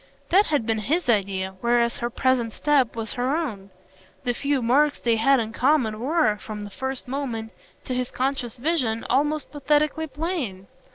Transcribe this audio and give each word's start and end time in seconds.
That 0.31 0.47
had 0.47 0.65
been 0.65 0.79
HIS 0.79 1.07
idea, 1.09 1.53
whereas 1.61 1.97
her 1.97 2.09
present 2.09 2.53
step 2.53 2.95
was 2.95 3.13
her 3.13 3.35
own; 3.37 3.69
the 4.23 4.33
few 4.33 4.63
marks 4.63 4.99
they 4.99 5.17
had 5.17 5.39
in 5.39 5.53
common 5.53 5.99
were, 5.99 6.37
from 6.37 6.63
the 6.63 6.71
first 6.71 7.07
moment, 7.07 7.51
to 7.85 7.93
his 7.93 8.09
conscious 8.09 8.57
vision, 8.57 9.05
almost 9.11 9.51
pathetically 9.51 10.07
plain. 10.07 10.65